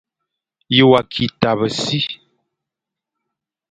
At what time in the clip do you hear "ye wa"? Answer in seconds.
0.75-1.01